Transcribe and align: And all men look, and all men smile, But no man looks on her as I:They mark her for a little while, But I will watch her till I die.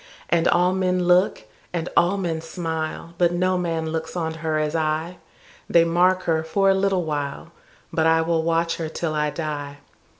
And 0.29 0.47
all 0.47 0.73
men 0.73 1.03
look, 1.03 1.43
and 1.71 1.87
all 1.95 2.17
men 2.17 2.41
smile, 2.41 3.13
But 3.19 3.33
no 3.33 3.55
man 3.55 3.91
looks 3.91 4.15
on 4.15 4.33
her 4.41 4.57
as 4.57 4.75
I:They 4.75 5.83
mark 5.83 6.23
her 6.23 6.43
for 6.43 6.71
a 6.71 6.73
little 6.73 7.03
while, 7.03 7.51
But 7.93 8.07
I 8.07 8.21
will 8.23 8.41
watch 8.41 8.77
her 8.77 8.89
till 8.89 9.13
I 9.13 9.29
die. 9.29 9.77